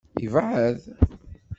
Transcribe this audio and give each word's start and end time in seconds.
Yebɛed? 0.21 0.81